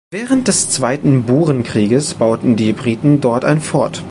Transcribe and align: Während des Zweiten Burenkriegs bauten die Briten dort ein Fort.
Während 0.09 0.47
des 0.47 0.67
Zweiten 0.71 1.23
Burenkriegs 1.25 2.15
bauten 2.15 2.55
die 2.55 2.73
Briten 2.73 3.21
dort 3.21 3.45
ein 3.45 3.61
Fort. 3.61 3.99